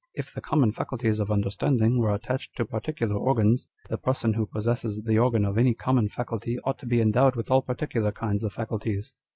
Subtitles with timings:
[0.15, 5.03] If the common faculties of understanding were attached to particular organs, the person who possesses
[5.03, 8.51] the organ of any common faculty ought to be endowed with all particular kinds of
[8.51, 9.13] .faculties.